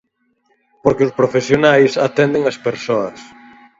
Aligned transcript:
Porque 0.83 1.05
os 1.07 1.15
profesionais 1.19 1.91
atenden 2.07 2.43
as 2.51 2.57
persoas. 2.67 3.19